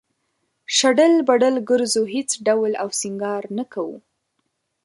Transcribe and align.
شډل 0.77 1.13
بډل 1.27 1.55
گرځو 1.69 2.03
هېڅ 2.13 2.29
ډول 2.47 2.71
او 2.81 2.87
سينگار 2.99 3.43
نۀ 3.55 3.63
کوو 3.73 3.95